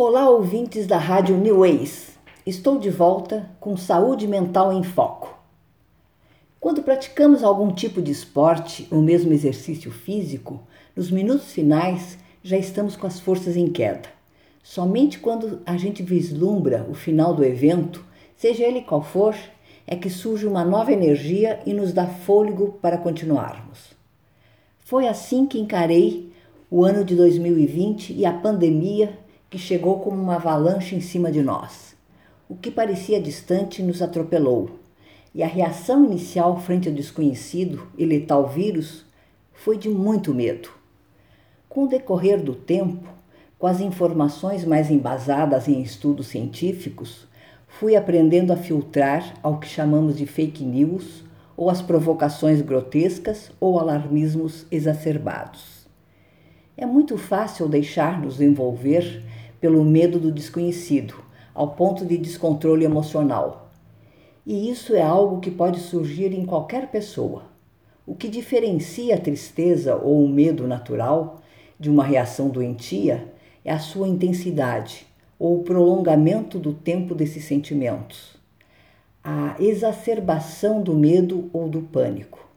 [0.00, 2.16] Olá, ouvintes da Rádio New Ways.
[2.46, 5.36] Estou de volta com Saúde Mental em Foco.
[6.60, 10.60] Quando praticamos algum tipo de esporte ou mesmo exercício físico,
[10.94, 14.08] nos minutos finais já estamos com as forças em queda.
[14.62, 18.04] Somente quando a gente vislumbra o final do evento,
[18.36, 19.34] seja ele qual for,
[19.84, 23.96] é que surge uma nova energia e nos dá fôlego para continuarmos.
[24.78, 26.30] Foi assim que encarei
[26.70, 31.42] o ano de 2020 e a pandemia que chegou como uma avalanche em cima de
[31.42, 31.96] nós.
[32.48, 34.78] O que parecia distante nos atropelou,
[35.34, 39.04] e a reação inicial frente ao desconhecido e letal vírus
[39.52, 40.70] foi de muito medo.
[41.68, 43.08] Com o decorrer do tempo,
[43.58, 47.26] com as informações mais embasadas em estudos científicos,
[47.66, 51.24] fui aprendendo a filtrar ao que chamamos de fake news
[51.56, 55.86] ou as provocações grotescas ou alarmismos exacerbados.
[56.76, 59.24] É muito fácil deixar-nos envolver
[59.60, 61.14] pelo medo do desconhecido,
[61.54, 63.70] ao ponto de descontrole emocional.
[64.46, 67.42] E isso é algo que pode surgir em qualquer pessoa.
[68.06, 71.40] O que diferencia a tristeza ou o medo natural
[71.78, 73.32] de uma reação doentia
[73.64, 75.06] é a sua intensidade
[75.38, 78.36] ou o prolongamento do tempo desses sentimentos,
[79.22, 82.48] a exacerbação do medo ou do pânico.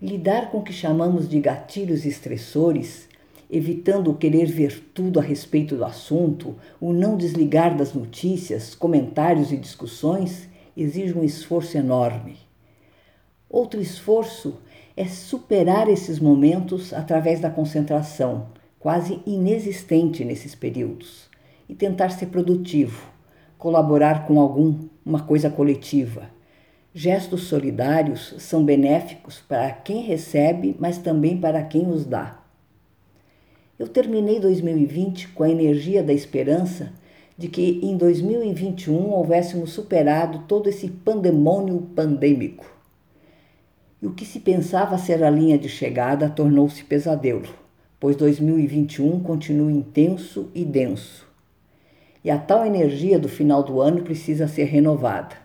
[0.00, 3.08] Lidar com o que chamamos de gatilhos estressores
[3.50, 9.56] evitando querer ver tudo a respeito do assunto, o não desligar das notícias, comentários e
[9.56, 12.36] discussões, exige um esforço enorme.
[13.48, 14.60] Outro esforço
[14.96, 18.46] é superar esses momentos através da concentração,
[18.78, 21.28] quase inexistente nesses períodos,
[21.68, 23.10] e tentar ser produtivo,
[23.58, 26.30] colaborar com algum, uma coisa coletiva.
[26.94, 32.39] Gestos solidários são benéficos para quem recebe, mas também para quem os dá.
[33.80, 36.92] Eu terminei 2020 com a energia da esperança
[37.38, 42.70] de que em 2021 houvéssemos superado todo esse pandemônio pandêmico.
[44.02, 47.48] E o que se pensava ser a linha de chegada tornou-se pesadelo,
[47.98, 51.26] pois 2021 continua intenso e denso.
[52.22, 55.36] E a tal energia do final do ano precisa ser renovada.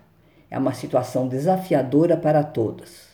[0.52, 3.08] É uma situação desafiadora para todas.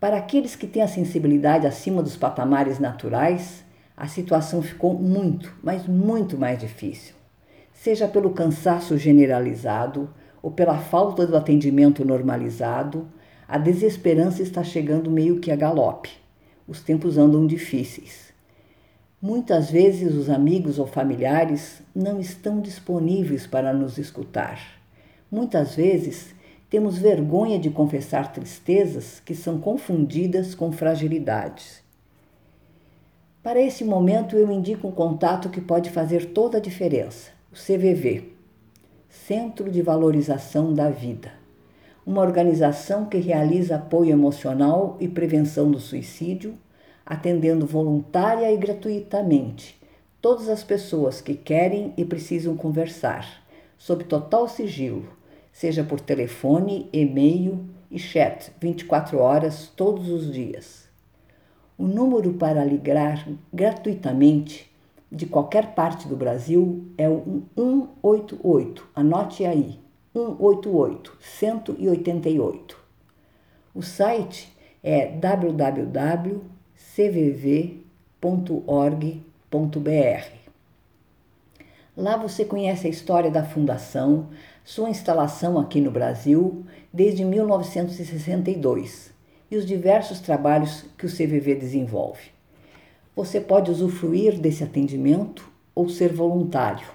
[0.00, 3.62] Para aqueles que têm a sensibilidade acima dos patamares naturais,
[3.96, 7.14] a situação ficou muito, mas muito mais difícil.
[7.72, 10.10] Seja pelo cansaço generalizado
[10.42, 13.06] ou pela falta do atendimento normalizado,
[13.46, 16.10] a desesperança está chegando meio que a galope.
[16.66, 18.32] Os tempos andam difíceis.
[19.22, 24.60] Muitas vezes os amigos ou familiares não estão disponíveis para nos escutar.
[25.30, 26.34] Muitas vezes
[26.68, 31.83] temos vergonha de confessar tristezas que são confundidas com fragilidades.
[33.44, 38.32] Para esse momento, eu indico um contato que pode fazer toda a diferença: o CVV
[39.08, 41.44] Centro de Valorização da Vida
[42.06, 46.56] uma organização que realiza apoio emocional e prevenção do suicídio,
[47.04, 49.80] atendendo voluntária e gratuitamente
[50.20, 53.42] todas as pessoas que querem e precisam conversar,
[53.76, 55.06] sob total sigilo,
[55.52, 60.83] seja por telefone, e-mail e chat 24 horas todos os dias.
[61.76, 64.72] O número para ligar gratuitamente
[65.10, 68.88] de qualquer parte do Brasil é o 188.
[68.94, 69.80] Anote aí:
[70.12, 72.78] 188 188.
[73.74, 76.44] O site é www.cvv.org.br.
[81.96, 84.28] Lá você conhece a história da fundação,
[84.64, 89.13] sua instalação aqui no Brasil desde 1962
[89.54, 92.34] e os diversos trabalhos que o CVV desenvolve.
[93.14, 96.86] Você pode usufruir desse atendimento ou ser voluntário.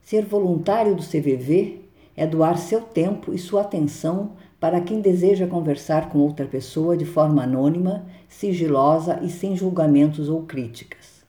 [0.00, 1.80] Ser voluntário do CVV
[2.16, 7.04] é doar seu tempo e sua atenção para quem deseja conversar com outra pessoa de
[7.04, 11.24] forma anônima, sigilosa e sem julgamentos ou críticas.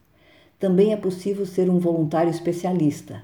[0.59, 3.23] Também é possível ser um voluntário especialista,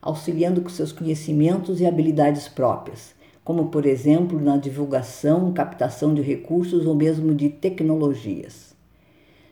[0.00, 3.15] auxiliando com seus conhecimentos e habilidades próprias,
[3.46, 8.74] como por exemplo na divulgação, captação de recursos ou mesmo de tecnologias.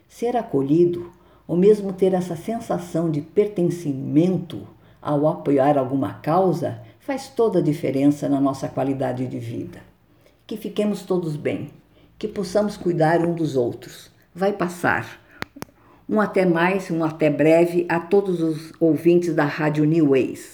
[0.08, 1.12] Ser acolhido,
[1.46, 4.66] ou mesmo ter essa sensação de pertencimento
[5.00, 9.78] ao apoiar alguma causa, faz toda a diferença na nossa qualidade de vida.
[10.44, 11.70] Que fiquemos todos bem,
[12.18, 14.10] que possamos cuidar um dos outros.
[14.34, 15.20] Vai passar.
[16.08, 20.52] Um até mais, um até breve a todos os ouvintes da Rádio New Ways.